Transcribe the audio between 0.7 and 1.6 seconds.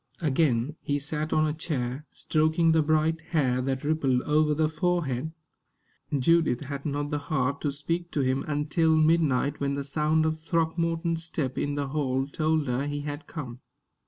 he sat on a